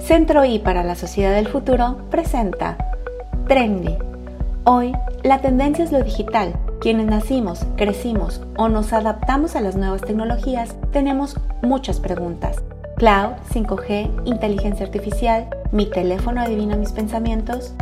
[0.00, 2.76] Centro I para la Sociedad del Futuro presenta
[3.48, 3.96] Trendy.
[4.64, 4.92] Hoy,
[5.24, 6.54] la tendencia es lo digital.
[6.80, 12.62] Quienes nacimos, crecimos o nos adaptamos a las nuevas tecnologías tenemos muchas preguntas.
[12.96, 17.72] Cloud, 5G, inteligencia artificial, mi teléfono adivina mis pensamientos.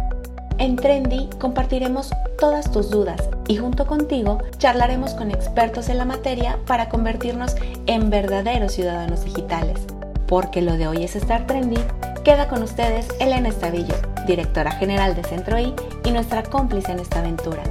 [0.59, 6.59] En Trendy compartiremos todas tus dudas y junto contigo charlaremos con expertos en la materia
[6.67, 7.57] para convertirnos
[7.87, 9.81] en verdaderos ciudadanos digitales.
[10.27, 11.79] Porque lo de hoy es estar trendy
[12.25, 13.95] Queda con ustedes Elena Estavillo,
[14.27, 15.75] directora general de Centro I
[16.07, 17.63] y nuestra cómplice en esta aventura.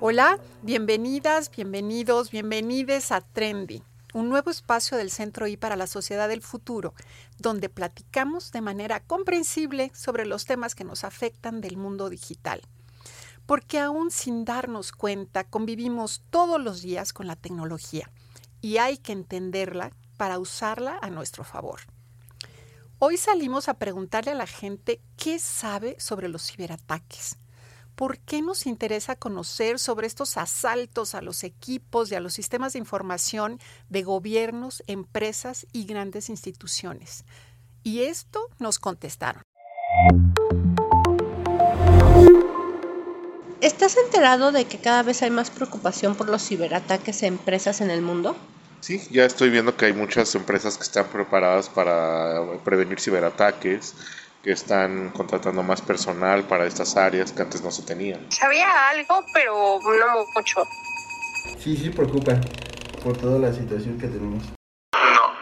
[0.00, 6.28] Hola, bienvenidas, bienvenidos, bienvenides a Trendy, un nuevo espacio del Centro I para la Sociedad
[6.28, 6.92] del Futuro,
[7.38, 12.62] donde platicamos de manera comprensible sobre los temas que nos afectan del mundo digital.
[13.46, 18.10] Porque aún sin darnos cuenta, convivimos todos los días con la tecnología
[18.62, 21.80] y hay que entenderla para usarla a nuestro favor.
[22.98, 27.36] Hoy salimos a preguntarle a la gente qué sabe sobre los ciberataques.
[27.96, 32.72] ¿Por qué nos interesa conocer sobre estos asaltos a los equipos y a los sistemas
[32.72, 33.58] de información
[33.90, 37.24] de gobiernos, empresas y grandes instituciones?
[37.82, 39.42] Y esto nos contestaron.
[43.62, 47.92] ¿Estás enterado de que cada vez hay más preocupación por los ciberataques a empresas en
[47.92, 48.34] el mundo?
[48.80, 53.94] Sí, ya estoy viendo que hay muchas empresas que están preparadas para prevenir ciberataques,
[54.42, 58.26] que están contratando más personal para estas áreas que antes no se tenían.
[58.32, 60.64] Sabía algo, pero no mucho.
[61.60, 62.40] Sí, sí preocupa
[63.04, 64.42] por toda la situación que tenemos.
[64.92, 65.34] No.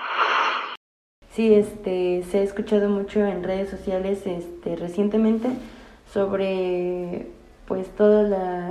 [1.35, 5.48] Sí, este, se ha escuchado mucho en redes sociales este, recientemente
[6.13, 7.39] sobre
[7.71, 8.29] pues todas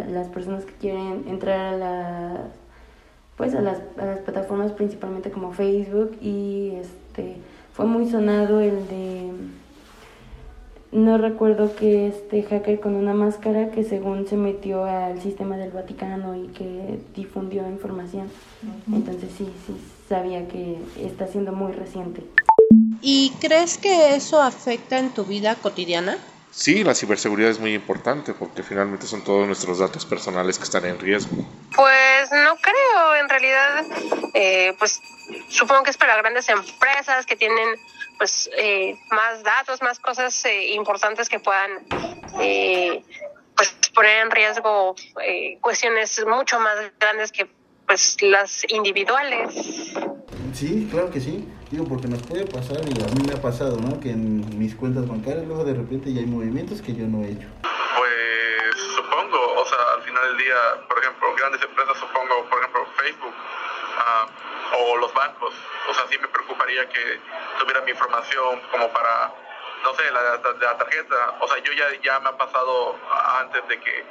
[0.10, 2.38] las personas que quieren entrar a la
[3.38, 7.38] pues a las, a las plataformas principalmente como Facebook y este
[7.72, 9.32] fue muy sonado el de
[10.92, 15.72] no recuerdo que este hacker con una máscara que según se metió al sistema del
[15.72, 18.28] Vaticano y que difundió información.
[18.92, 19.78] Entonces sí, sí
[20.10, 22.24] sabía que está siendo muy reciente.
[23.02, 26.18] ¿Y crees que eso afecta en tu vida cotidiana?
[26.52, 30.86] Sí, la ciberseguridad es muy importante porque finalmente son todos nuestros datos personales que están
[30.86, 31.46] en riesgo.
[31.76, 33.86] Pues no creo, en realidad,
[34.34, 35.00] eh, pues
[35.50, 37.76] supongo que es para grandes empresas que tienen
[38.18, 41.72] pues eh, más datos, más cosas eh, importantes que puedan
[43.56, 44.96] pues poner en riesgo
[45.62, 47.48] cuestiones mucho más grandes que
[47.86, 49.54] pues las individuales.
[50.54, 51.48] Sí, claro que sí.
[51.72, 54.00] Digo, porque nos puede pasar, y a mí me ha pasado, ¿no?
[54.00, 54.39] Que en
[54.80, 57.48] cuentas bancarias luego de repente ya hay movimientos que yo no he hecho.
[57.62, 60.56] Pues supongo, o sea, al final del día,
[60.88, 63.36] por ejemplo, grandes empresas, supongo, por ejemplo, Facebook
[64.00, 64.26] ah,
[64.80, 65.54] o los bancos,
[65.90, 67.20] o sea, sí me preocuparía que
[67.60, 69.34] tuviera mi información como para,
[69.84, 72.96] no sé, la, la tarjeta, o sea, yo ya, ya me ha pasado
[73.42, 74.06] antes de que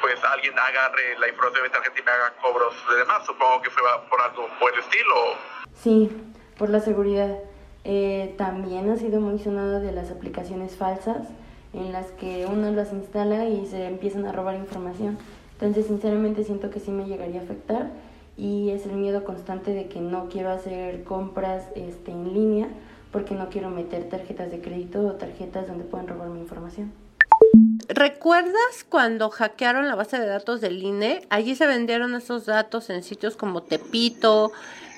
[0.00, 3.62] pues alguien agarre la información de mi tarjeta y me haga cobros de demás, supongo
[3.62, 5.36] que fue por algo por el estilo.
[5.74, 6.10] Sí,
[6.58, 7.38] por la seguridad.
[7.84, 11.26] Eh, también ha sido muy de las aplicaciones falsas
[11.72, 15.18] en las que uno las instala y se empiezan a robar información.
[15.54, 17.90] Entonces, sinceramente siento que sí me llegaría a afectar
[18.36, 22.68] y es el miedo constante de que no quiero hacer compras este, en línea
[23.10, 26.92] porque no quiero meter tarjetas de crédito o tarjetas donde puedan robar mi información.
[27.88, 31.20] ¿Recuerdas cuando hackearon la base de datos del INE?
[31.28, 34.52] Allí se vendieron esos datos en sitios como Tepito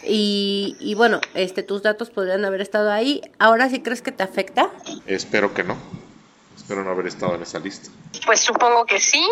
[0.06, 3.22] y, y, bueno, este, tus datos podrían haber estado ahí.
[3.38, 4.70] ¿Ahora sí crees que te afecta?
[5.06, 5.76] Espero que no.
[6.56, 7.91] Espero no haber estado en esa lista.
[8.25, 9.26] Pues supongo que sí,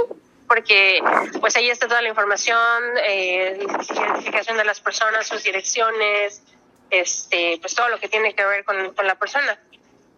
[0.49, 1.01] porque
[1.41, 6.43] pues ahí está toda la información, eh, identificación de las personas, sus direcciones,
[6.91, 9.59] este, pues todo lo que tiene que ver con, con la persona.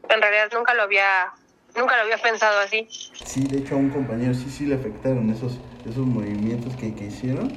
[0.08, 1.32] En realidad nunca lo había
[1.76, 2.86] Nunca lo había pensado así.
[2.88, 7.06] Sí, de hecho a un compañero sí, sí le afectaron esos, esos movimientos que, que
[7.06, 7.52] hicieron.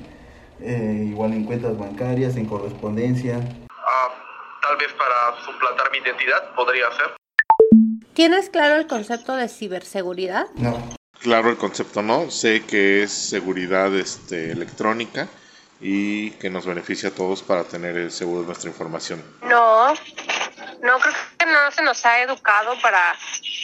[0.60, 3.40] Eh, igual en cuentas bancarias, en correspondencia.
[3.72, 4.10] Ah,
[4.62, 7.16] tal vez para suplantar mi identidad podría ser.
[8.14, 10.46] ¿Tienes claro el concepto de ciberseguridad?
[10.58, 10.78] No.
[11.20, 12.30] Claro, el concepto no.
[12.30, 15.28] Sé que es seguridad este, electrónica
[15.82, 19.24] y que nos beneficia a todos para tener el seguro de nuestra información.
[19.42, 19.96] No,
[20.84, 23.16] no creo que no se nos ha educado para,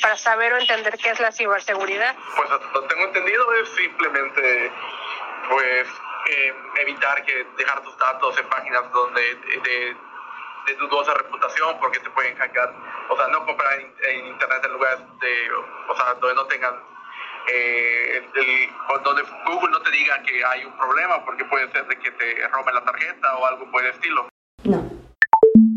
[0.01, 2.15] para saber o entender qué es la ciberseguridad.
[2.35, 4.71] Pues lo tengo entendido es simplemente
[5.49, 5.87] pues
[6.29, 9.95] eh, evitar que dejar tus datos en páginas donde de,
[10.65, 12.73] de dudosa reputación porque te pueden hackear,
[13.09, 15.51] o sea, no comprar en, internet en lugares de,
[15.89, 16.75] o sea, donde no tengan
[17.51, 18.21] eh,
[19.03, 22.47] donde Google no te diga que hay un problema porque puede ser de que te
[22.47, 24.29] roben la tarjeta o algo por el estilo.
[24.63, 24.89] No.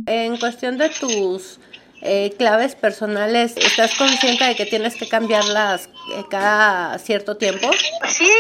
[0.07, 1.59] En cuestión de tus
[2.03, 7.71] eh, claves personales, ¿estás consciente de que tienes que cambiarlas eh, cada cierto tiempo?
[8.07, 8.31] Sí,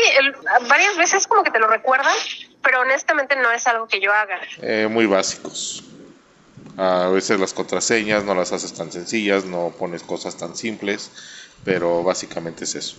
[0.68, 2.14] varias veces como que te lo recuerdan,
[2.62, 4.38] pero honestamente no es algo que yo haga.
[4.62, 5.84] Eh, muy básicos.
[6.76, 11.10] A veces las contraseñas no las haces tan sencillas, no pones cosas tan simples,
[11.64, 12.96] pero básicamente es eso.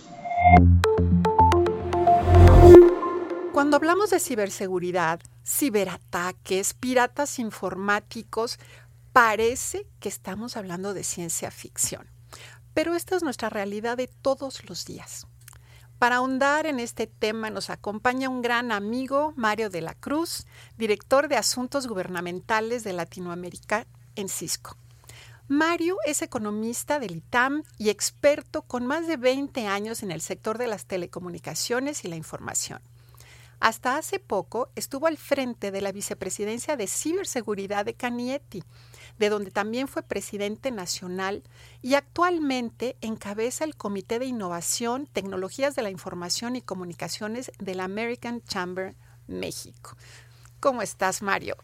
[3.52, 8.58] Cuando hablamos de ciberseguridad, ciberataques, piratas informáticos,
[9.18, 12.06] parece que estamos hablando de ciencia ficción.
[12.72, 15.26] Pero esta es nuestra realidad de todos los días.
[15.98, 21.26] Para ahondar en este tema nos acompaña un gran amigo, Mario de la Cruz, director
[21.26, 24.76] de Asuntos Gubernamentales de Latinoamérica en Cisco.
[25.48, 30.58] Mario es economista del ITAM y experto con más de 20 años en el sector
[30.58, 32.80] de las telecomunicaciones y la información.
[33.58, 38.62] Hasta hace poco estuvo al frente de la vicepresidencia de ciberseguridad de Canieti,
[39.18, 41.42] de donde también fue presidente nacional
[41.82, 47.84] y actualmente encabeza el Comité de Innovación, Tecnologías de la Información y Comunicaciones de la
[47.84, 48.94] American Chamber
[49.26, 49.96] México.
[50.60, 51.56] ¿Cómo estás, Mario?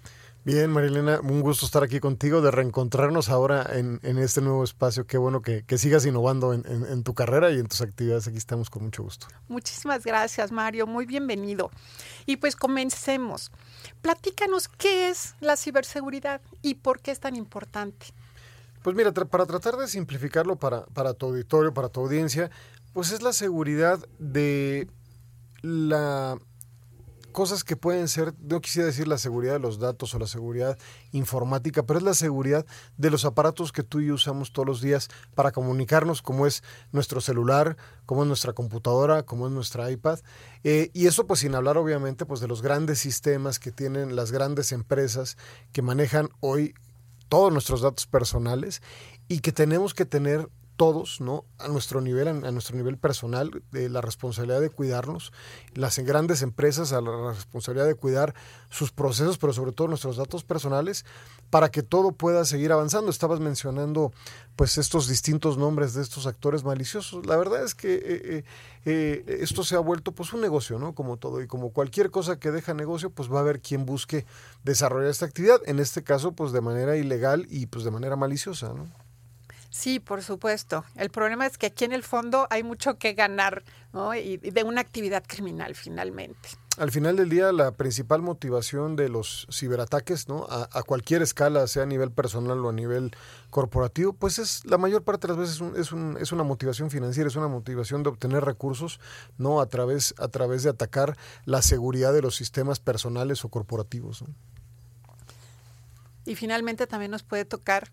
[0.44, 5.06] Bien, Marilena, un gusto estar aquí contigo, de reencontrarnos ahora en, este nuevo espacio.
[5.06, 8.28] Qué bueno que, sigas innovando en, tu carrera y en tus actividades.
[8.28, 9.26] Aquí estamos con mucho gusto.
[9.48, 10.86] Muchísimas gracias, Mario.
[10.86, 11.70] Muy bienvenido.
[12.26, 13.50] Y pues comencemos.
[14.02, 18.08] Platícanos qué es la ciberseguridad y por qué es tan importante.
[18.82, 22.50] Pues mira, para tratar de simplificarlo para, para tu auditorio, para tu audiencia,
[22.92, 24.88] pues es la seguridad de
[25.62, 26.38] la
[27.34, 30.78] cosas que pueden ser, no quisiera decir la seguridad de los datos o la seguridad
[31.12, 32.64] informática, pero es la seguridad
[32.96, 36.62] de los aparatos que tú y yo usamos todos los días para comunicarnos, como es
[36.92, 37.76] nuestro celular,
[38.06, 40.20] como es nuestra computadora, como es nuestra iPad.
[40.62, 44.32] Eh, y eso pues sin hablar obviamente pues de los grandes sistemas que tienen las
[44.32, 45.36] grandes empresas
[45.72, 46.74] que manejan hoy
[47.28, 48.80] todos nuestros datos personales
[49.28, 51.44] y que tenemos que tener todos, ¿no?
[51.58, 55.32] A nuestro nivel, a, nuestro nivel personal, de la responsabilidad de cuidarnos,
[55.74, 58.34] las grandes empresas a la responsabilidad de cuidar
[58.70, 61.04] sus procesos, pero sobre todo nuestros datos personales,
[61.50, 63.10] para que todo pueda seguir avanzando.
[63.10, 64.12] Estabas mencionando,
[64.56, 67.26] pues, estos distintos nombres de estos actores maliciosos.
[67.26, 68.44] La verdad es que eh, eh,
[68.84, 70.94] eh, esto se ha vuelto, pues, un negocio, ¿no?
[70.94, 74.26] Como todo y como cualquier cosa que deja negocio, pues, va a haber quien busque
[74.64, 75.60] desarrollar esta actividad.
[75.66, 79.03] En este caso, pues, de manera ilegal y, pues, de manera maliciosa, ¿no?
[79.74, 80.84] Sí, por supuesto.
[80.94, 84.14] El problema es que aquí en el fondo hay mucho que ganar ¿no?
[84.14, 86.50] y, de una actividad criminal finalmente.
[86.78, 90.46] Al final del día, la principal motivación de los ciberataques, ¿no?
[90.48, 93.16] A, cualquier escala, sea a nivel personal o a nivel
[93.50, 97.26] corporativo, pues es la mayor parte de las veces es, un, es una motivación financiera,
[97.26, 99.00] es una motivación de obtener recursos,
[99.38, 99.60] ¿no?
[99.60, 101.16] A través, a través de atacar
[101.46, 104.22] la seguridad de los sistemas personales o corporativos.
[106.26, 107.90] Y finalmente también nos puede tocar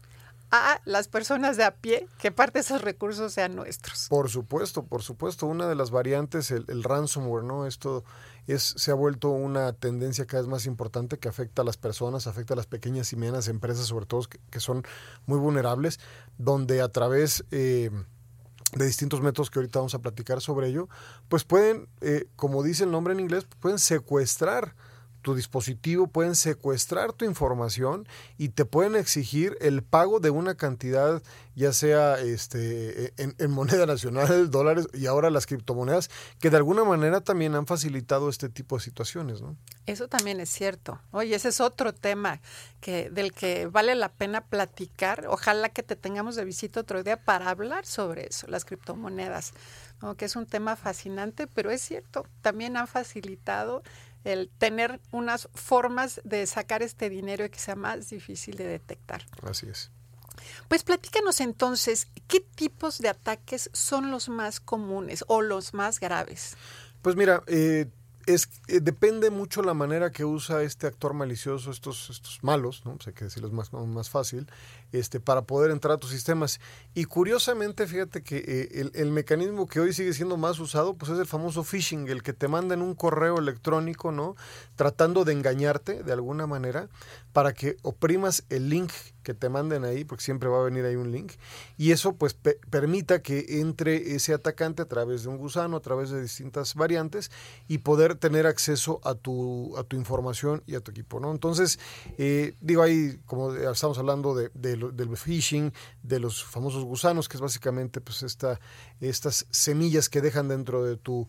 [0.51, 4.07] a las personas de a pie que parte de esos recursos sean nuestros.
[4.09, 5.47] Por supuesto, por supuesto.
[5.47, 7.65] Una de las variantes, el, ransomware, ¿no?
[7.65, 8.03] Esto
[8.47, 12.27] es, se ha vuelto una tendencia cada vez más importante que afecta a las personas,
[12.27, 14.83] afecta a las pequeñas y medianas empresas, sobre todo que, son
[15.25, 15.99] muy vulnerables,
[16.37, 17.45] donde a través...
[17.51, 17.89] Eh,
[18.73, 20.87] de distintos métodos que ahorita vamos a platicar sobre ello,
[21.27, 24.75] pues pueden, eh, como dice el nombre en inglés, pueden secuestrar
[25.21, 31.21] tu dispositivo, pueden secuestrar tu información y te pueden exigir el pago de una cantidad,
[31.55, 36.09] ya sea este, en, moneda nacional, dólares y ahora las criptomonedas,
[36.39, 39.41] que de alguna manera también han facilitado este tipo de situaciones.
[39.41, 39.55] ¿no?
[39.85, 40.99] Eso también es cierto.
[41.11, 42.41] Oye, ese es otro tema
[42.79, 45.25] que, del que vale la pena platicar.
[45.27, 49.53] Ojalá que te tengamos de visita otro día para hablar sobre eso, las criptomonedas,
[50.17, 53.83] que es un tema fascinante, pero es cierto, también han facilitado
[54.23, 59.25] el tener unas formas de sacar este dinero y que sea más difícil de detectar.
[59.43, 59.91] Así es.
[60.67, 66.55] Pues platícanos entonces, ¿qué tipos de ataques son los más comunes o los más graves?
[67.01, 67.87] Pues mira, eh,
[68.25, 72.97] es, eh, depende mucho la manera que usa este actor malicioso, estos, estos malos, ¿no?
[73.05, 74.47] hay que decirlo más, más fácil,
[74.91, 76.59] este, para poder entrar a tus sistemas.
[76.93, 81.19] Y curiosamente, fíjate que eh, el, mecanismo que hoy sigue siendo más usado, pues es
[81.19, 84.35] el famoso phishing, el que te mandan un correo electrónico, ¿no?
[84.75, 86.89] Tratando de engañarte de alguna manera
[87.33, 88.91] para que oprimas el link
[89.23, 91.33] que te manden ahí, porque siempre va a venir ahí un link,
[91.77, 92.33] y eso pues
[92.69, 97.31] permita que entre ese atacante a través de un gusano, a través de distintas variantes,
[97.67, 101.31] y poder tener acceso a tu, a tu información y a tu equipo, ¿no?
[101.31, 101.79] Entonces,
[102.17, 104.49] eh, digo ahí, como estamos hablando de,
[104.89, 105.71] del phishing,
[106.01, 108.59] de los famosos gusanos, que es básicamente pues esta,
[108.99, 111.27] estas semillas que dejan dentro de tu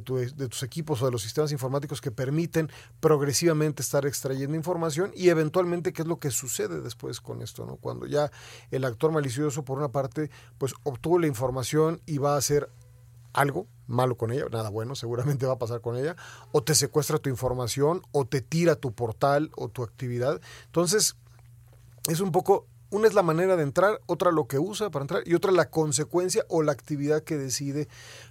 [0.00, 5.28] de, tus equipos o de los sistemas informáticos que permiten progresivamente estar extrayendo información y
[5.28, 7.76] eventualmente qué es lo que sucede después con esto, ¿no?
[7.76, 8.30] Cuando ya
[8.70, 12.70] el actor malicioso, por una parte, pues obtuvo la información y va a hacer
[13.32, 16.16] algo malo con ella, nada bueno seguramente va a pasar con ella,
[16.52, 20.40] o te secuestra tu información, o te tira tu portal o tu actividad.
[20.66, 21.16] Entonces,
[22.08, 25.22] es un poco una es la manera de entrar, otra lo que usa para entrar
[25.26, 27.88] y otra la consecuencia o la actividad que decide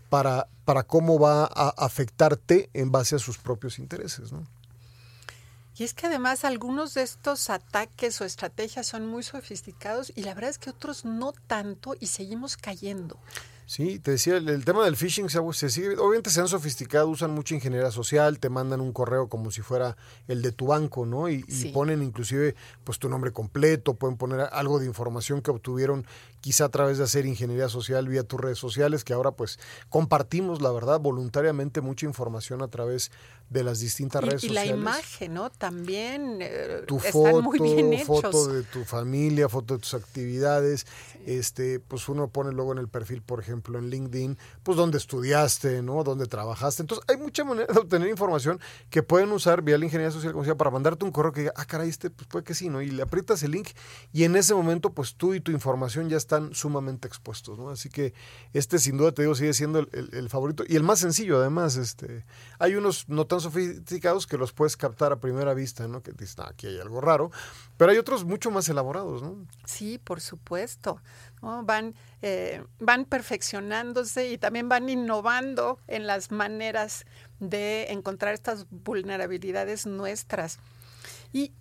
[0.10, 4.32] para, para cómo va a afectarte en base a sus propios intereses.
[4.32, 4.46] ¿no?
[5.76, 10.36] Y es que además algunos de estos ataques o estrategias son muy sofisticados y la
[10.36, 13.18] verdad es que otros no tanto y seguimos cayendo.
[13.66, 17.56] Sí, te decía, el, tema del phishing se, sigue, obviamente se han sofisticado, usan mucha
[17.56, 19.96] ingeniería social, te mandan un correo como si fuera
[20.28, 21.30] el de tu banco, ¿no?
[21.30, 26.06] Y, ponen inclusive pues tu nombre completo, pueden poner algo de información que obtuvieron
[26.42, 30.62] quizá a través de hacer ingeniería social vía tus redes sociales, que ahora pues compartimos,
[30.62, 33.12] la verdad, voluntariamente mucha información a través
[33.52, 34.64] de las distintas redes sociales.
[34.64, 35.50] Y la imagen, ¿no?
[35.50, 40.88] También eh, tu foto, muy bien foto de tu familia, foto de tus actividades,
[41.26, 45.82] este, pues uno pone luego en el perfil, por ejemplo, en LinkedIn, pues dónde estudiaste,
[45.82, 46.04] ¿no?
[46.04, 46.84] Dónde trabajaste.
[46.84, 50.46] Entonces, hay mucha manera de obtener información que pueden usar vía la ingeniería social como
[50.46, 52.82] sea, para mandarte un correo que diga, ah, caray, este, pues puede que sí, ¿no?
[52.82, 53.68] Y le aprietas el link
[54.14, 57.72] y en ese momento, pues tú y tu información ya están sumamente expuestos, ¿no?
[57.72, 58.14] Así que
[58.54, 61.76] este, sin duda, te digo, sigue siendo el, favorito y el más sencillo, además.
[61.76, 62.24] este
[62.58, 66.02] Hay unos no tan sofisticados que los puedes captar a primera vista, ¿no?
[66.02, 67.32] Que dices, aquí hay algo raro,
[67.76, 69.46] pero hay otros mucho más elaborados, ¿no?
[69.66, 71.02] Sí, por supuesto.
[71.42, 77.06] Van, eh, van perfeccionándose y también van innovando en las maneras
[77.40, 80.60] de encontrar estas vulnerabilidades nuestras.
[81.34, 81.52] Y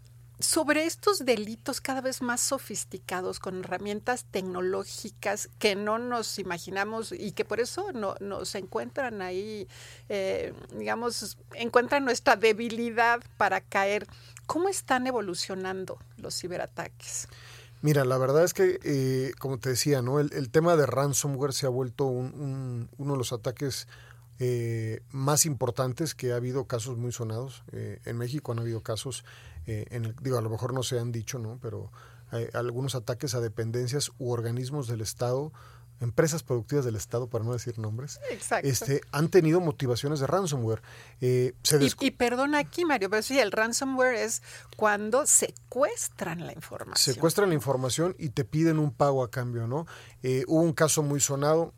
[0.41, 7.33] sobre estos delitos cada vez más sofisticados con herramientas tecnológicas que no nos imaginamos y
[7.33, 9.69] que por eso no, nos encuentran ahí,
[10.09, 14.07] eh, digamos, encuentran nuestra debilidad para caer.
[14.47, 17.29] ¿Cómo están evolucionando los ciberataques?
[17.83, 20.21] Mira, la verdad es que, eh, como te decía, ¿no?
[20.21, 23.87] El, tema de ransomware se ha vuelto uno de los ataques
[24.43, 27.63] eh, más importantes que ha habido casos muy sonados.
[27.73, 29.23] Eh, en México han habido casos,
[29.67, 31.59] en el, digo, a lo mejor no se han dicho, ¿no?
[31.61, 31.91] Pero
[32.31, 35.53] hay algunos ataques a dependencias u organismos del Estado
[36.01, 38.21] empresas productivas del Estado, para no decir nombres,
[38.63, 40.83] este, han tenido motivaciones de ransomware.
[41.21, 41.53] Eh,
[42.01, 44.43] y, perdona aquí, Mario, pero sí, el ransomware es
[44.77, 47.15] cuando secuestran la información.
[47.15, 49.87] Secuestran la información y te piden un pago a cambio, ¿no?
[50.23, 51.75] Eh, hubo un caso muy sonado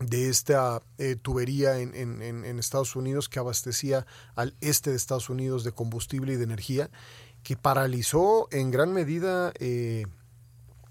[0.00, 5.28] de esta eh, tubería en, en, en, Estados Unidos que abastecía al este de Estados
[5.30, 6.90] Unidos de combustible y de energía,
[7.42, 9.52] que paralizó en gran medida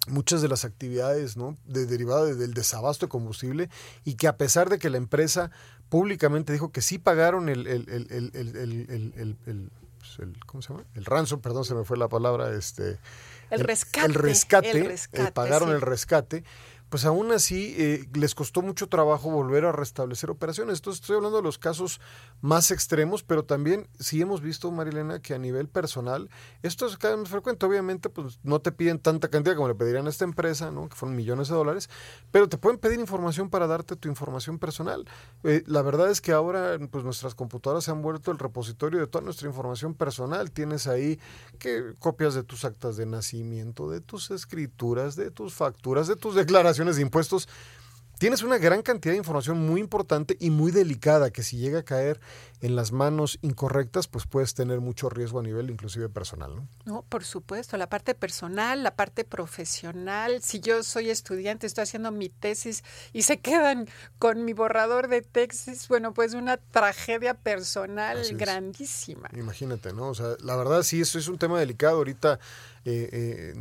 [0.09, 1.57] muchas de las actividades ¿no?
[1.65, 3.69] de, derivadas del desabasto de combustible
[4.03, 5.51] y que a pesar de que la empresa
[5.89, 9.71] públicamente dijo que sí pagaron el, el, el,
[10.45, 10.85] ¿cómo se llama?
[10.95, 12.99] El ransom, perdón, se me fue la palabra, este...
[13.49, 14.05] El rescate.
[14.05, 16.43] El rescate, eh, pagaron el rescate
[16.89, 20.79] pues aún así eh, les costó mucho trabajo volver a restablecer operaciones.
[20.79, 22.01] Entonces estoy hablando de los casos
[22.41, 26.29] más extremos, pero también sí hemos visto, Marilena, que a nivel personal
[26.63, 27.65] esto es cada vez más frecuente.
[27.65, 30.89] Obviamente, pues no te piden tanta cantidad como le pedirían a esta empresa, ¿no?
[30.89, 31.89] que fueron millones de dólares,
[32.31, 35.05] pero te pueden pedir información para darte tu información personal.
[35.43, 39.07] Eh, la verdad es que ahora pues nuestras computadoras se han vuelto el repositorio de
[39.07, 40.51] toda nuestra información personal.
[40.51, 41.19] Tienes ahí
[41.59, 46.35] que copias de tus actas de nacimiento, de tus escrituras, de tus facturas, de tus
[46.79, 47.49] declaraciones de impuestos,
[48.17, 51.83] tienes una gran cantidad de información muy importante y muy delicada que si llega a
[51.83, 52.19] caer
[52.61, 56.67] en las manos incorrectas, pues puedes tener mucho riesgo a nivel inclusive personal, ¿no?
[56.85, 60.41] No, por supuesto, la parte personal, la parte profesional.
[60.41, 62.83] Si yo soy estudiante, estoy haciendo mi tesis
[63.13, 63.87] y se quedan
[64.19, 69.29] con mi borrador de tesis, bueno, pues una tragedia personal grandísima.
[69.33, 70.09] Imagínate, ¿no?
[70.09, 71.97] O sea, la verdad sí, eso es un tema delicado.
[71.97, 72.39] Ahorita
[72.85, 73.53] eh, eh,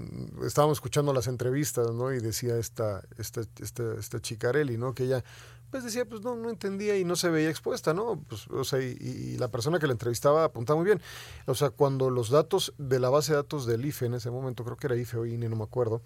[0.46, 2.12] estábamos escuchando las entrevistas, ¿no?
[2.12, 4.94] Y decía esta, esta, esta, esta Chicarelli, ¿no?
[4.94, 5.24] Que ella
[5.70, 8.24] pues decía, pues no, no entendía y no se veía expuesta, ¿no?
[8.28, 11.02] Pues, o sea, y, la persona que la entrevistaba apuntaba muy bien.
[11.46, 14.64] O sea, cuando los datos de la base de datos del IFE en ese momento,
[14.64, 16.00] creo que era IFE o INE, no me acuerdo,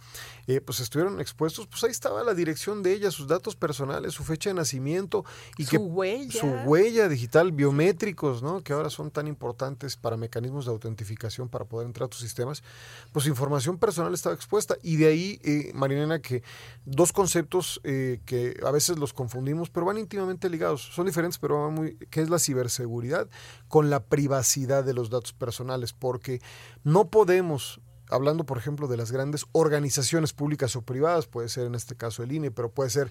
[0.48, 4.24] eh, pues estuvieron expuestos, pues ahí estaba la dirección de ella, sus datos personales, su
[4.24, 5.24] fecha de nacimiento
[5.56, 6.40] y su que huella.
[6.40, 8.62] su huella digital, biométricos, ¿no?
[8.62, 12.64] Que ahora son tan importantes para mecanismos de autentificación para poder entrar a tus sistemas,
[13.12, 16.42] pues información personal estaba expuesta y de ahí, eh, que
[16.84, 20.82] dos conceptos eh, que a veces los confundimos pero van íntimamente ligados.
[20.82, 23.28] Son diferentes, pero van muy, que es la ciberseguridad
[23.68, 26.40] con la privacidad de los datos personales, porque
[26.84, 27.80] no podemos
[28.12, 32.22] hablando por ejemplo de las grandes organizaciones públicas o privadas, puede ser en este caso
[32.22, 33.10] el INE, pero puede ser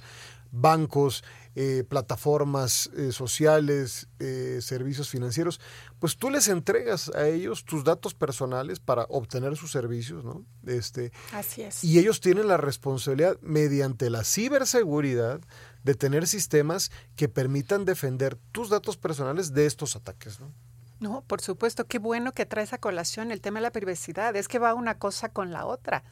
[0.52, 1.24] bancos,
[1.56, 5.60] eh, plataformas eh, sociales, eh, servicios financieros,
[6.00, 10.46] pues tú les entregas a ellos tus datos personales para obtener sus servicios, ¿no?
[10.66, 11.84] Este, Así es.
[11.84, 15.42] Y ellos tienen la responsabilidad mediante la ciberseguridad
[15.84, 20.54] de tener sistemas que permitan defender tus datos personales de estos ataques, ¿no?
[21.02, 24.36] No, por supuesto, qué bueno que traes a colación el tema de la privacidad.
[24.36, 26.04] Es que va una cosa con la otra.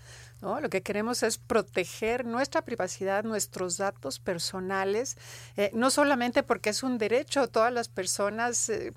[0.42, 0.60] ¿no?
[0.60, 5.16] Lo que queremos es proteger nuestra privacidad, nuestros datos personales,
[5.58, 8.92] eh, no solamente porque es un derecho, todas las personas eh,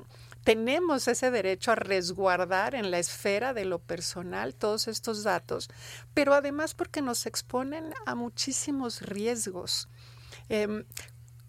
[0.45, 5.69] tenemos ese derecho a resguardar en la esfera de lo personal todos estos datos,
[6.15, 9.89] pero además porque nos exponen a muchísimos riesgos.
[10.49, 10.85] Em,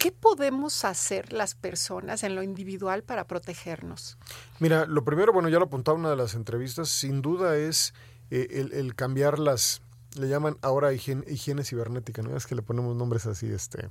[0.03, 4.17] ¿Qué podemos hacer las personas en lo individual para protegernos?
[4.59, 7.93] Mira, lo primero, bueno, ya lo apuntaba una de las entrevistas, sin duda es
[8.29, 9.81] eh, el, cambiar las,
[10.15, 12.35] le llaman ahora higiene, higiene cibernética, ¿no?
[12.35, 13.87] Es que le ponemos nombres así, este,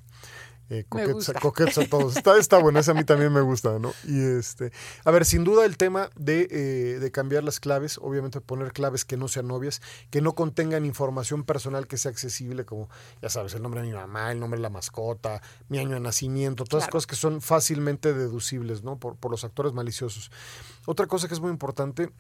[0.71, 2.17] eh, coquets, a todos.
[2.17, 3.93] Está, está bueno, ese a mí también me gusta, ¿no?
[4.05, 4.73] Y este,
[5.05, 9.05] a ver, sin duda el tema de, eh, de, cambiar las claves, obviamente poner claves
[9.05, 12.89] que no sean obvias, que no contengan información personal que sea accesible, como,
[13.21, 16.01] ya sabes, el nombre de mi mamá, el nombre de la mascota, mi año de
[16.01, 18.99] nacimiento, todas cosas que son fácilmente deducibles, ¿no?
[18.99, 20.31] Por, por los actores maliciosos.
[20.87, 22.11] Otra cosa que es muy importante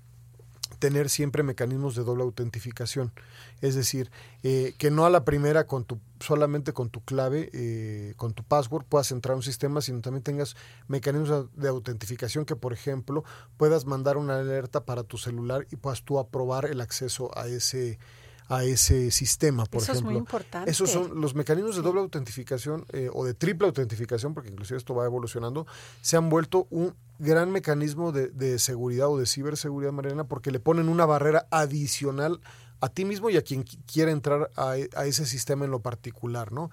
[0.82, 3.12] tener siempre mecanismos de doble autentificación.
[3.60, 4.10] Es decir,
[4.42, 8.42] eh, que no a la primera con tu, solamente con tu clave, eh, con tu
[8.42, 10.56] password, puedas entrar a un sistema, sino también tengas
[10.88, 13.22] mecanismos de autentificación que, por ejemplo,
[13.58, 18.00] puedas mandar una alerta para tu celular y puedas tú aprobar el acceso a ese
[18.48, 20.10] a ese sistema, por Eso ejemplo.
[20.10, 20.70] Es muy importante.
[20.70, 24.94] Esos son los mecanismos de doble autentificación eh, o de triple autentificación, porque inclusive esto
[24.94, 25.66] va evolucionando,
[26.00, 30.60] se han vuelto un gran mecanismo de, de seguridad o de ciberseguridad, Mariana, porque le
[30.60, 32.40] ponen una barrera adicional
[32.82, 36.50] a ti mismo y a quien quiera entrar a, a, ese sistema en lo particular,
[36.50, 36.70] ¿no?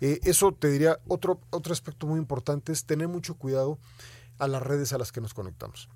[0.00, 3.78] Eh, eso te diría, otro, otro aspecto muy importante es tener mucho cuidado
[4.38, 5.88] a las redes a las que nos conectamos.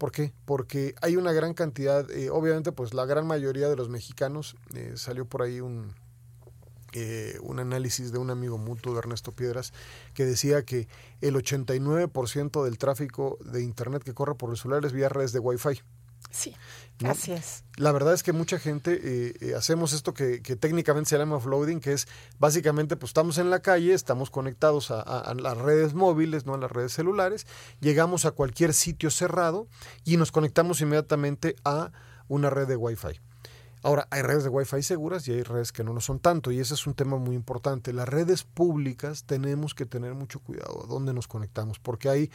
[0.00, 0.32] ¿Por qué?
[0.46, 4.94] Porque hay una gran cantidad, eh, obviamente pues la gran mayoría de los mexicanos, eh,
[4.96, 5.92] salió por ahí un,
[6.94, 9.74] eh, un análisis de un amigo mutuo de Ernesto Piedras
[10.14, 10.88] que decía que
[11.20, 15.82] el 89% del tráfico de Internet que corre por los celulares vía redes de Wi-Fi.
[16.30, 16.54] Sí,
[17.00, 17.10] ¿no?
[17.10, 17.64] así es.
[17.76, 21.36] La verdad es que mucha gente eh, eh, hacemos esto que, que, técnicamente se llama
[21.36, 22.06] offloading, que es
[22.38, 26.54] básicamente pues estamos en la calle, estamos conectados a, a, a, las redes móviles, no
[26.54, 27.46] a las redes celulares,
[27.80, 29.66] llegamos a cualquier sitio cerrado
[30.04, 31.90] y nos conectamos inmediatamente a
[32.28, 33.20] una red de Wi-Fi.
[33.82, 36.60] Ahora, hay redes de Wi-Fi seguras y hay redes que no lo son tanto, y
[36.60, 37.94] ese es un tema muy importante.
[37.94, 42.30] Las redes públicas tenemos que tener mucho cuidado a dónde nos conectamos, porque hay,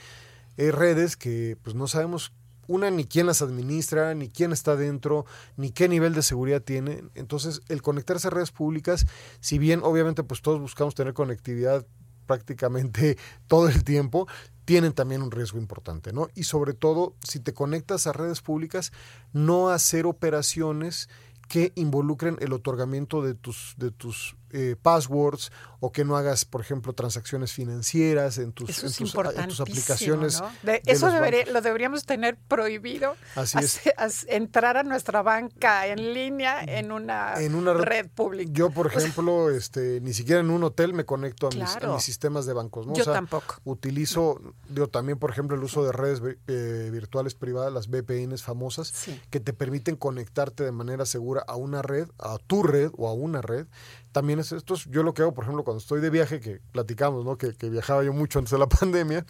[0.57, 2.33] hay redes que pues no sabemos
[2.67, 5.25] una ni quién las administra, ni quién está dentro,
[5.57, 7.03] ni qué nivel de seguridad tiene.
[7.15, 9.05] Entonces, el conectarse a redes públicas,
[9.39, 11.85] si bien obviamente pues todos buscamos tener conectividad
[12.25, 14.27] prácticamente todo el tiempo,
[14.65, 16.27] tienen también un riesgo importante, ¿no?
[16.33, 18.91] Y sobre todo, si te conectas a redes públicas,
[19.31, 21.07] no hacer operaciones
[21.47, 26.61] que involucren el otorgamiento de tus, de tus eh, passwords o que no hagas, por
[26.61, 30.41] ejemplo, transacciones financieras en tus, eso en tus, en tus aplicaciones.
[30.41, 30.49] ¿no?
[30.63, 33.15] de, de eso debería, lo deberíamos tener prohibido.
[33.35, 34.25] Así es.
[34.29, 38.51] entrar a nuestra banca en línea en una, en una red, pública.
[38.53, 42.03] Yo, por ejemplo, este, ni siquiera en un hotel me conecto a, mis, a mis
[42.03, 42.87] sistemas de bancos.
[42.87, 42.93] ¿no?
[42.93, 43.55] Yo o sea, tampoco.
[43.63, 48.87] Utilizo, yo también, por ejemplo, el uso de redes eh, virtuales privadas, las VPNs famosas,
[48.87, 49.19] sí.
[49.29, 53.13] que te permiten conectarte de manera segura a una red, a tu red o a
[53.13, 53.67] una red
[54.15, 57.25] también es esto, yo lo que hago, por ejemplo, cuando estoy de viaje, que platicamos,
[57.25, 57.37] ¿no?
[57.37, 59.25] Que, que, viajaba yo mucho antes de la pandemia,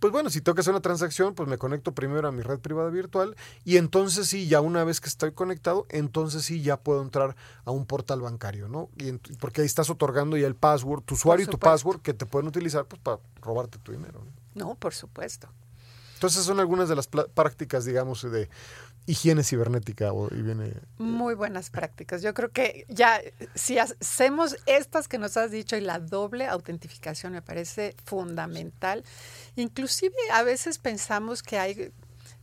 [0.00, 2.60] pues bueno, si tengo que hacer una transacción, pues me conecto primero a mi red
[2.60, 7.02] privada virtual y entonces sí, ya una vez que estoy conectado, entonces sí ya puedo
[7.02, 8.90] entrar a un portal bancario, ¿no?
[8.96, 12.24] Y porque ahí estás otorgando ya el password, tu usuario y tu password que te
[12.24, 14.22] pueden utilizar pues para robarte tu dinero.
[14.54, 14.66] ¿no?
[14.66, 15.48] no, por supuesto.
[16.14, 18.48] Entonces son algunas de las prácticas, digamos, de
[19.08, 22.20] higiene cibernética viene muy buenas prácticas.
[22.20, 23.22] Yo creo que ya
[23.54, 29.02] si hacemos estas que nos has dicho y la doble autentificación me parece fundamental.
[29.56, 31.90] Inclusive a veces pensamos que hay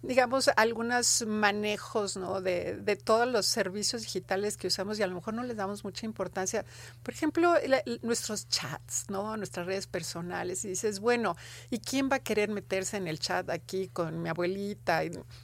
[0.07, 2.41] digamos, algunos manejos ¿no?
[2.41, 5.83] de, de, todos los servicios digitales que usamos y a lo mejor no les damos
[5.83, 6.65] mucha importancia.
[7.03, 7.53] Por ejemplo,
[8.01, 9.35] nuestros chats, ¿no?
[9.37, 10.63] nuestras redes personales.
[10.65, 11.35] Y dices, bueno,
[11.69, 15.01] ¿y quién va a querer meterse en el chat aquí con mi abuelita?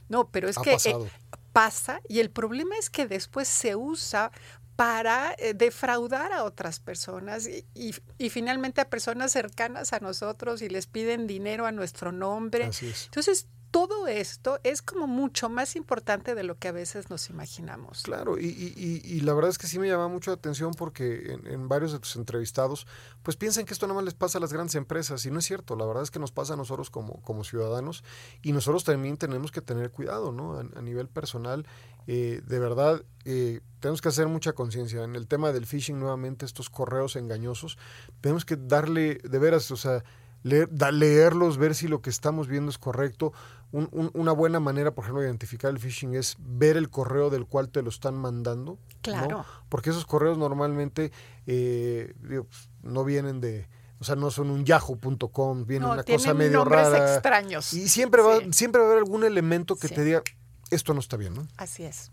[0.10, 0.96] No, pero es que eh,
[1.52, 4.32] pasa y el problema es que después se usa
[4.76, 10.62] para eh, defraudar a otras personas y, y, y, finalmente a personas cercanas a nosotros
[10.62, 12.64] y les piden dinero a nuestro nombre.
[12.64, 18.04] Entonces, todo esto es como mucho más importante de lo que a veces nos imaginamos.
[18.04, 21.40] Claro, y, y, y la verdad es que sí me llama mucho la atención porque
[21.46, 22.86] en, varios de tus entrevistados,
[23.24, 25.46] pues piensan que esto nada más les pasa a las grandes empresas y no es
[25.46, 28.04] cierto, la verdad es que nos pasa a nosotros como, como ciudadanos
[28.42, 30.60] y nosotros también tenemos que tener cuidado, ¿no?
[30.60, 31.66] A, nivel personal,
[32.08, 36.46] eh, de verdad, eh, tenemos que hacer mucha conciencia en el tema del phishing nuevamente,
[36.46, 37.78] estos correos engañosos,
[38.20, 40.04] tenemos que darle, de veras, o sea,
[40.44, 43.34] leer, leerlos, ver si lo que estamos viendo es correcto.
[43.72, 47.70] Una buena manera, por ejemplo, de identificar el phishing es ver el correo del cual
[47.70, 48.78] te lo están mandando.
[49.02, 49.46] Claro.
[49.70, 51.12] Porque esos correos normalmente
[51.48, 56.66] eh, pues, no vienen de, o sea, no son un yahoo.com, viene una cosa medio
[56.66, 57.14] rara.
[57.14, 57.72] extraños.
[57.74, 60.22] Y siempre va, siempre va a haber algún elemento que te diga,
[60.70, 61.48] esto no está bien, ¿no?
[61.58, 62.12] Así es.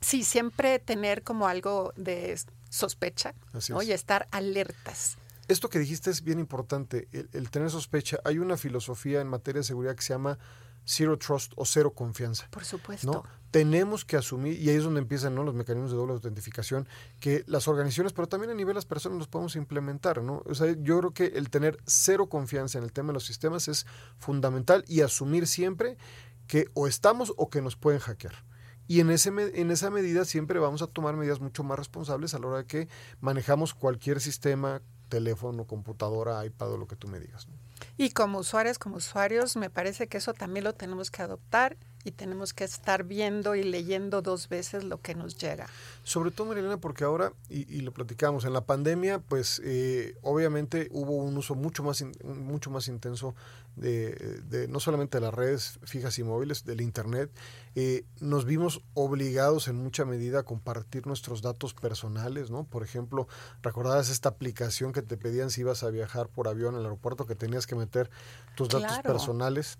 [0.00, 2.38] Sí, siempre tener como algo de
[2.68, 5.16] sospecha Así y estar alertas
[5.48, 8.18] esto que dijiste es bien importante, el, tener sospecha.
[8.24, 10.38] Hay una filosofía en materia de seguridad que se llama
[10.84, 12.48] zero trust o cero confianza.
[12.50, 13.10] Por supuesto.
[13.10, 13.24] ¿no?
[13.50, 15.44] Tenemos que asumir, y ahí es donde empiezan ¿no?
[15.44, 16.88] los mecanismos de doble autentificación,
[17.20, 20.22] que las organizaciones, pero también a nivel de las personas, los podemos implementar.
[20.22, 20.42] ¿no?
[20.46, 23.68] O sea, yo creo que el tener cero confianza en el tema de los sistemas
[23.68, 23.86] es
[24.18, 25.98] fundamental y asumir siempre
[26.46, 28.44] que o estamos o que nos pueden hackear.
[28.88, 32.38] Y en, ese, en esa medida siempre vamos a tomar medidas mucho más responsables a
[32.38, 32.88] la hora de que
[33.20, 37.46] manejamos cualquier sistema, teléfono, computadora, iPad o lo que tú me digas.
[37.98, 42.10] Y como usuarios, como usuarios, me parece que eso también lo tenemos que adoptar y
[42.12, 45.68] tenemos que estar viendo y leyendo dos veces lo que nos llega.
[46.04, 51.16] Sobre todo, Marilena, porque ahora, y, lo platicamos, en la pandemia, pues eh, obviamente hubo
[51.16, 53.34] un uso mucho más, mucho más intenso
[53.76, 57.30] de, no solamente de las redes fijas y móviles, del Internet.
[57.74, 62.64] Eh, nos vimos obligados en mucha medida a compartir nuestros datos personales, ¿no?
[62.64, 63.28] Por ejemplo,
[63.62, 67.34] recordabas esta aplicación que te pedían si ibas a viajar por avión al aeropuerto, que
[67.34, 68.10] tenías que meter
[68.56, 69.78] tus datos personales.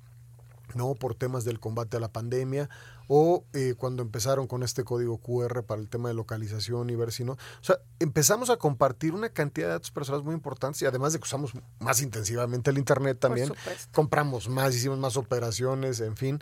[0.74, 0.94] ¿No?
[0.94, 2.68] por temas del combate a la pandemia
[3.08, 7.12] o eh, cuando empezaron con este código QR para el tema de localización y ver
[7.12, 7.32] si no.
[7.32, 11.18] O sea, empezamos a compartir una cantidad de datos personales muy importantes y además de
[11.18, 13.52] que usamos más intensivamente el Internet también,
[13.92, 16.38] compramos más, hicimos más operaciones, en fin.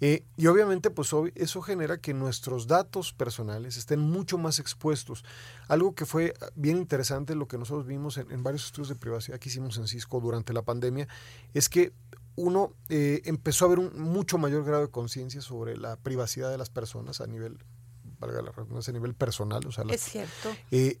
[0.00, 5.24] Eh, y obviamente pues eso genera que nuestros datos personales estén mucho más expuestos.
[5.68, 9.38] Algo que fue bien interesante, lo que nosotros vimos en, en varios estudios de privacidad
[9.38, 11.08] que hicimos en Cisco durante la pandemia,
[11.52, 11.92] es que
[12.36, 16.58] uno eh, empezó a ver un mucho mayor grado de conciencia sobre la privacidad de
[16.58, 17.58] las personas a nivel,
[18.18, 19.64] valga la a nivel personal.
[19.66, 20.50] O sea, es cierto.
[20.70, 20.98] Eh,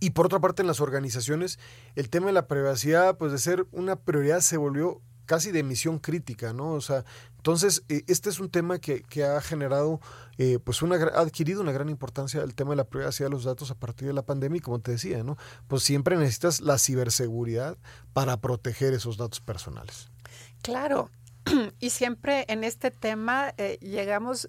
[0.00, 1.58] y por otra parte, en las organizaciones,
[1.94, 5.98] el tema de la privacidad, pues de ser una prioridad, se volvió casi de misión
[5.98, 6.72] crítica, ¿no?
[6.72, 7.04] O sea,
[7.36, 10.00] entonces, eh, este es un tema que, que ha generado,
[10.64, 13.70] pues una, ha adquirido una gran importancia el tema de la privacidad de los datos
[13.70, 15.36] a partir de la pandemia y como te decía, ¿no?
[15.66, 17.78] Pues siempre necesitas la ciberseguridad
[18.12, 20.10] para proteger esos datos personales.
[20.66, 21.10] Claro,
[21.78, 24.48] y siempre en este tema eh, llegamos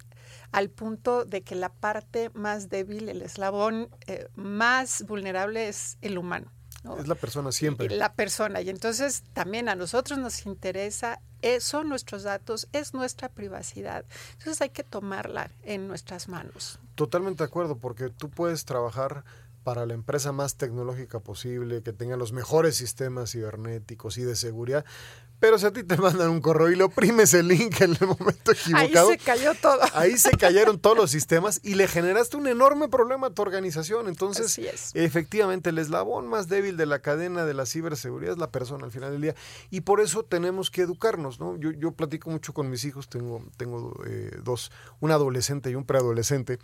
[0.52, 6.18] al punto de que la parte más débil, el eslabón eh, más vulnerable es el
[6.18, 6.52] humano.
[6.98, 7.92] Es la persona siempre.
[7.92, 8.62] La persona.
[8.62, 14.04] Y entonces también a nosotros nos interesa, eh, son nuestros datos, es nuestra privacidad.
[14.40, 16.80] Entonces hay que tomarla en nuestras manos.
[16.96, 19.24] Totalmente de acuerdo, porque tú puedes trabajar
[19.68, 24.86] para la empresa más tecnológica posible, que tenga los mejores sistemas cibernéticos y de seguridad,
[25.40, 28.08] pero si a ti te mandan un correo y le oprimes el link en el
[28.08, 29.10] momento equivocado.
[29.10, 29.80] Ahí se cayó todo.
[29.94, 34.08] Ahí se cayeron todos los sistemas y le generaste un enorme problema a tu organización.
[34.08, 34.60] Entonces,
[34.94, 38.92] efectivamente, el eslabón más débil de la cadena de la ciberseguridad es la persona al
[38.92, 39.36] final del día.
[39.70, 41.56] Y por eso tenemos que educarnos, ¿no?
[41.58, 45.86] Yo, yo platico mucho con mis hijos, tengo, tengo eh, dos, un adolescente y un
[45.86, 46.60] preadolescente.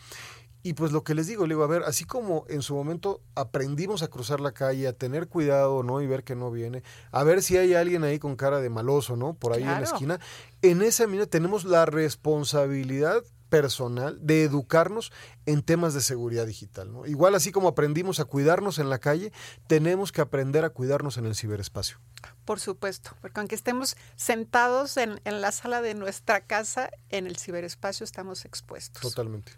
[0.63, 3.21] Y pues lo que les digo, le digo, a ver, así como en su momento
[3.35, 6.01] aprendimos a cruzar la calle, a tener cuidado, ¿no?
[6.01, 9.17] Y ver que no viene, a ver si hay alguien ahí con cara de maloso,
[9.17, 9.33] ¿no?
[9.33, 10.19] Por ahí en la esquina.
[10.61, 15.11] En esa medida tenemos la responsabilidad personal de educarnos
[15.45, 17.05] en temas de seguridad digital, ¿no?
[17.05, 19.31] Igual así como aprendimos a cuidarnos en la calle,
[19.67, 21.99] tenemos que aprender a cuidarnos en el ciberespacio.
[22.45, 27.37] Por supuesto, porque aunque estemos sentados en, en la sala de nuestra casa, en el
[27.37, 29.03] ciberespacio estamos expuestos.
[29.03, 29.51] Totalmente.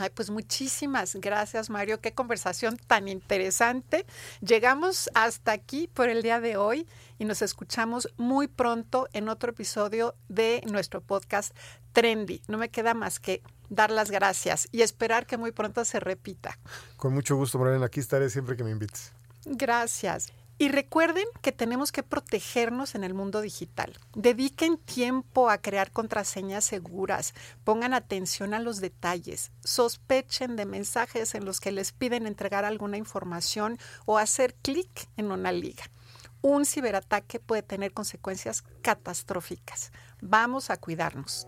[0.00, 2.00] Ay, pues muchísimas gracias, Mario.
[2.00, 4.06] Qué conversación tan interesante.
[4.40, 6.86] Llegamos hasta aquí por el día de hoy
[7.18, 11.52] y nos escuchamos muy pronto en otro episodio de nuestro podcast
[11.92, 12.42] Trendy.
[12.46, 16.56] No me queda más que dar las gracias y esperar que muy pronto se repita.
[16.96, 17.86] Con mucho gusto, Morena.
[17.86, 19.12] Aquí estaré siempre que me invites.
[19.46, 20.32] Gracias.
[20.60, 23.96] Y recuerden que tenemos que protegernos en el mundo digital.
[24.14, 27.32] Dediquen tiempo a crear contraseñas seguras.
[27.62, 29.52] Pongan atención a los detalles.
[29.62, 35.30] Sospechen de mensajes en los que les piden entregar alguna información o hacer clic en
[35.30, 35.84] una liga.
[36.42, 39.92] Un ciberataque puede tener consecuencias catastróficas.
[40.20, 41.46] Vamos a cuidarnos.